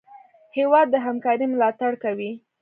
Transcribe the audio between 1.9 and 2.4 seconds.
کوي.